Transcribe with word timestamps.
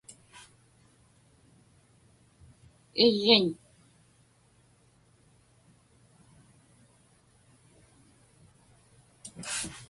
iġġiñ 3.05 3.47